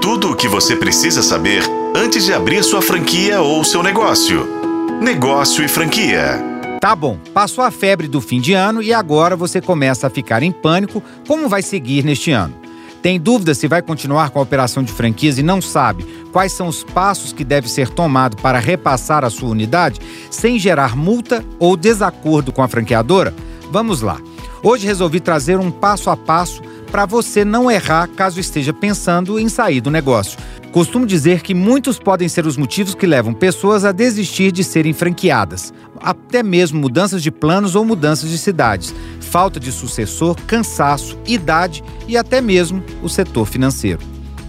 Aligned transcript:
Tudo 0.00 0.30
o 0.30 0.36
que 0.36 0.48
você 0.48 0.74
precisa 0.74 1.22
saber 1.22 1.62
antes 1.94 2.24
de 2.24 2.32
abrir 2.32 2.64
sua 2.64 2.80
franquia 2.80 3.42
ou 3.42 3.62
seu 3.62 3.82
negócio. 3.82 4.48
Negócio 4.98 5.62
e 5.62 5.68
franquia. 5.68 6.42
Tá 6.80 6.96
bom, 6.96 7.18
passou 7.34 7.62
a 7.62 7.70
febre 7.70 8.08
do 8.08 8.18
fim 8.18 8.40
de 8.40 8.54
ano 8.54 8.82
e 8.82 8.94
agora 8.94 9.36
você 9.36 9.60
começa 9.60 10.06
a 10.06 10.10
ficar 10.10 10.42
em 10.42 10.50
pânico 10.50 11.02
como 11.28 11.50
vai 11.50 11.60
seguir 11.60 12.02
neste 12.02 12.30
ano. 12.30 12.54
Tem 13.02 13.20
dúvida 13.20 13.54
se 13.54 13.68
vai 13.68 13.82
continuar 13.82 14.30
com 14.30 14.38
a 14.38 14.42
operação 14.42 14.82
de 14.82 14.90
franquias 14.90 15.36
e 15.36 15.42
não 15.42 15.60
sabe 15.60 16.02
quais 16.32 16.52
são 16.52 16.66
os 16.66 16.82
passos 16.82 17.34
que 17.34 17.44
deve 17.44 17.68
ser 17.68 17.90
tomado 17.90 18.38
para 18.38 18.58
repassar 18.58 19.22
a 19.22 19.30
sua 19.30 19.50
unidade 19.50 20.00
sem 20.30 20.58
gerar 20.58 20.96
multa 20.96 21.44
ou 21.58 21.76
desacordo 21.76 22.52
com 22.52 22.62
a 22.62 22.68
franqueadora? 22.68 23.34
Vamos 23.70 24.00
lá. 24.00 24.18
Hoje 24.62 24.86
resolvi 24.86 25.20
trazer 25.20 25.58
um 25.58 25.70
passo 25.70 26.08
a 26.08 26.16
passo 26.16 26.62
para 26.90 27.06
você 27.06 27.44
não 27.44 27.70
errar 27.70 28.08
caso 28.08 28.40
esteja 28.40 28.72
pensando 28.72 29.38
em 29.38 29.48
sair 29.48 29.80
do 29.80 29.90
negócio. 29.90 30.38
Costumo 30.72 31.06
dizer 31.06 31.40
que 31.40 31.54
muitos 31.54 31.98
podem 31.98 32.28
ser 32.28 32.46
os 32.46 32.56
motivos 32.56 32.94
que 32.94 33.06
levam 33.06 33.32
pessoas 33.32 33.84
a 33.84 33.92
desistir 33.92 34.52
de 34.52 34.62
serem 34.62 34.92
franqueadas, 34.92 35.72
até 36.00 36.42
mesmo 36.42 36.80
mudanças 36.80 37.22
de 37.22 37.30
planos 37.30 37.74
ou 37.74 37.84
mudanças 37.84 38.30
de 38.30 38.38
cidades 38.38 38.94
falta 39.30 39.60
de 39.60 39.70
sucessor, 39.70 40.36
cansaço, 40.46 41.16
idade 41.24 41.84
e 42.08 42.16
até 42.16 42.40
mesmo 42.40 42.82
o 43.00 43.08
setor 43.08 43.46
financeiro. 43.46 44.00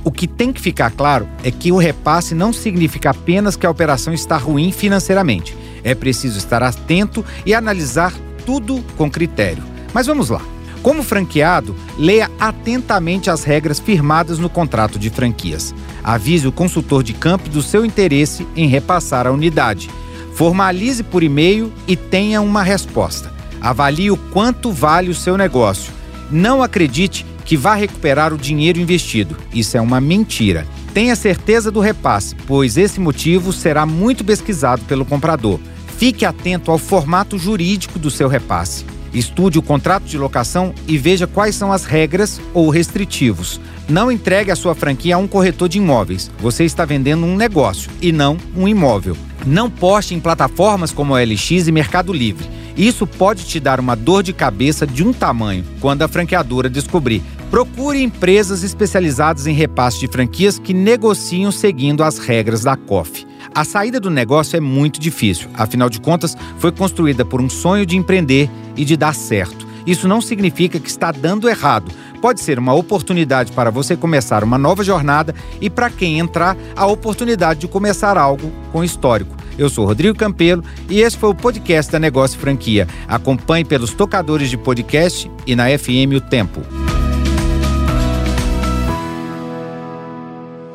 O 0.03 0.11
que 0.11 0.27
tem 0.27 0.51
que 0.51 0.59
ficar 0.59 0.89
claro 0.89 1.29
é 1.43 1.51
que 1.51 1.71
o 1.71 1.77
repasse 1.77 2.33
não 2.33 2.51
significa 2.51 3.11
apenas 3.11 3.55
que 3.55 3.67
a 3.67 3.69
operação 3.69 4.11
está 4.11 4.35
ruim 4.35 4.71
financeiramente. 4.71 5.55
É 5.83 5.93
preciso 5.93 6.39
estar 6.39 6.63
atento 6.63 7.23
e 7.45 7.53
analisar 7.53 8.11
tudo 8.43 8.83
com 8.97 9.11
critério. 9.11 9.63
Mas 9.93 10.07
vamos 10.07 10.29
lá. 10.29 10.41
Como 10.81 11.03
franqueado, 11.03 11.75
leia 11.97 12.29
atentamente 12.39 13.29
as 13.29 13.43
regras 13.43 13.79
firmadas 13.79 14.39
no 14.39 14.49
contrato 14.49 14.97
de 14.97 15.09
franquias. 15.09 15.75
Avise 16.03 16.47
o 16.47 16.51
consultor 16.51 17.03
de 17.03 17.13
campo 17.13 17.49
do 17.49 17.61
seu 17.61 17.85
interesse 17.85 18.47
em 18.55 18.67
repassar 18.67 19.27
a 19.27 19.31
unidade. 19.31 19.89
Formalize 20.33 21.03
por 21.03 21.21
e-mail 21.21 21.71
e 21.87 21.95
tenha 21.95 22.41
uma 22.41 22.63
resposta. 22.63 23.31
Avalie 23.59 24.09
o 24.09 24.17
quanto 24.17 24.71
vale 24.71 25.11
o 25.11 25.15
seu 25.15 25.37
negócio. 25.37 25.93
Não 26.31 26.63
acredite 26.63 27.25
que 27.45 27.55
vá 27.55 27.75
recuperar 27.75 28.33
o 28.33 28.37
dinheiro 28.37 28.79
investido. 28.79 29.37
Isso 29.53 29.77
é 29.77 29.81
uma 29.81 30.01
mentira. 30.01 30.65
Tenha 30.93 31.15
certeza 31.15 31.69
do 31.69 31.79
repasse, 31.79 32.35
pois 32.47 32.75
esse 32.75 32.99
motivo 32.99 33.53
será 33.53 33.85
muito 33.85 34.25
pesquisado 34.25 34.83
pelo 34.85 35.05
comprador. 35.05 35.59
Fique 35.97 36.25
atento 36.25 36.71
ao 36.71 36.79
formato 36.79 37.37
jurídico 37.37 37.99
do 37.99 38.09
seu 38.09 38.27
repasse. 38.27 38.83
Estude 39.13 39.59
o 39.59 39.61
contrato 39.61 40.03
de 40.03 40.17
locação 40.17 40.73
e 40.87 40.97
veja 40.97 41.27
quais 41.27 41.55
são 41.55 41.71
as 41.71 41.83
regras 41.83 42.39
ou 42.53 42.69
restritivos. 42.69 43.59
Não 43.89 44.11
entregue 44.11 44.51
a 44.51 44.55
sua 44.55 44.73
franquia 44.73 45.15
a 45.15 45.17
um 45.17 45.27
corretor 45.27 45.67
de 45.67 45.77
imóveis. 45.77 46.31
Você 46.39 46.63
está 46.63 46.85
vendendo 46.85 47.25
um 47.25 47.35
negócio 47.35 47.91
e 48.01 48.11
não 48.11 48.37
um 48.55 48.67
imóvel. 48.67 49.17
Não 49.45 49.69
poste 49.69 50.13
em 50.13 50.19
plataformas 50.19 50.91
como 50.91 51.15
a 51.15 51.21
LX 51.21 51.67
e 51.67 51.71
Mercado 51.71 52.13
Livre. 52.13 52.47
Isso 52.77 53.05
pode 53.05 53.43
te 53.45 53.59
dar 53.59 53.79
uma 53.79 53.95
dor 53.95 54.23
de 54.23 54.31
cabeça 54.31 54.87
de 54.87 55.03
um 55.03 55.11
tamanho 55.11 55.65
quando 55.79 56.03
a 56.03 56.07
franqueadora 56.07 56.69
descobrir. 56.69 57.21
Procure 57.49 58.01
empresas 58.01 58.63
especializadas 58.63 59.45
em 59.45 59.53
repasse 59.53 59.99
de 59.99 60.07
franquias 60.07 60.57
que 60.57 60.73
negociam 60.73 61.51
seguindo 61.51 62.01
as 62.01 62.17
regras 62.17 62.61
da 62.61 62.77
COF. 62.77 63.27
A 63.53 63.65
saída 63.65 63.99
do 63.99 64.09
negócio 64.09 64.55
é 64.55 64.61
muito 64.61 65.01
difícil, 65.01 65.49
afinal 65.53 65.89
de 65.89 65.99
contas, 65.99 66.37
foi 66.57 66.71
construída 66.71 67.25
por 67.25 67.41
um 67.41 67.49
sonho 67.49 67.85
de 67.85 67.97
empreender 67.97 68.49
e 68.75 68.85
de 68.85 68.95
dar 68.95 69.13
certo. 69.13 69.67
Isso 69.85 70.07
não 70.07 70.21
significa 70.21 70.79
que 70.79 70.89
está 70.89 71.11
dando 71.11 71.49
errado. 71.49 71.91
Pode 72.21 72.39
ser 72.39 72.59
uma 72.59 72.73
oportunidade 72.73 73.51
para 73.51 73.71
você 73.71 73.97
começar 73.97 74.43
uma 74.43 74.57
nova 74.57 74.83
jornada 74.83 75.33
e, 75.59 75.69
para 75.69 75.89
quem 75.89 76.19
entrar, 76.19 76.55
a 76.75 76.85
oportunidade 76.85 77.61
de 77.61 77.67
começar 77.67 78.17
algo 78.17 78.51
com 78.71 78.83
histórico. 78.83 79.35
Eu 79.57 79.69
sou 79.69 79.85
Rodrigo 79.85 80.17
Campelo 80.17 80.63
e 80.87 81.01
esse 81.01 81.17
foi 81.17 81.29
o 81.29 81.35
podcast 81.35 81.91
da 81.91 81.99
Negócio 81.99 82.39
Franquia. 82.39 82.87
Acompanhe 83.07 83.65
pelos 83.65 83.93
tocadores 83.93 84.49
de 84.49 84.57
podcast 84.57 85.29
e 85.47 85.55
na 85.55 85.65
FM 85.77 86.15
O 86.15 86.21
Tempo. 86.21 86.80